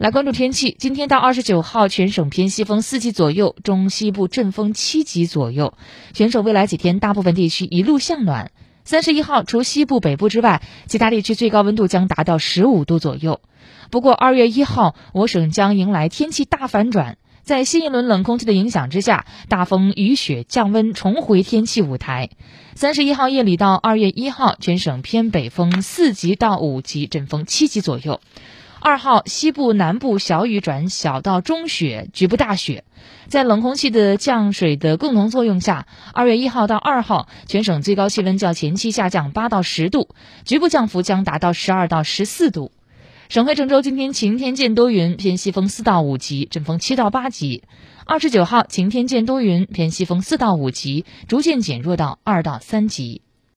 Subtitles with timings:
[0.00, 5.74] 来关注天气，今天到二十九号，全省偏西风四级左右，中西部阵风七级左右。
[6.14, 8.50] 全省未来几天，大部分地区一路向暖。
[8.82, 13.42] 三十一号，除西部、北部之外，其他地区最高温度将达到十五度左右。
[13.90, 22.30] 不过，二月一号，我省将迎来天气大反转，在新一轮冷空气的影响之下，大风、雨雪、降温重回天气舞台。
[22.74, 28.18] 三十一号夜里到二月一号，全省偏北风四级到五级，阵风七级左右。
[28.82, 32.84] 二号西部、南部小雨转小到中雪，局部大雪。
[33.28, 40.08] 在冷空气的降水的共同作用下，二月一号到二号，全省最高气温较前期下降八到十度，
[40.46, 42.72] 局部降幅将达到十二到十四度。
[43.28, 47.64] 省会郑州今天晴天见多云，偏西风四到五级，阵风七到八级。
[48.06, 53.20] 二十九号晴天见多云，偏西风四到五级，逐渐减弱到二到三级。